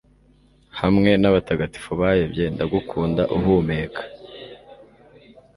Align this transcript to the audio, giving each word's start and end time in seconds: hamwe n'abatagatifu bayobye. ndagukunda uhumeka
hamwe 0.79 1.11
n'abatagatifu 1.21 1.91
bayobye. 2.01 2.43
ndagukunda 2.53 3.23
uhumeka 3.35 4.01